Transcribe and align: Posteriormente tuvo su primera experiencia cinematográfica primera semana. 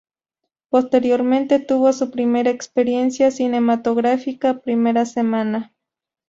Posteriormente 0.69 1.59
tuvo 1.59 1.93
su 1.93 2.09
primera 2.09 2.49
experiencia 2.49 3.29
cinematográfica 3.29 4.59
primera 4.59 5.05
semana. 5.05 5.73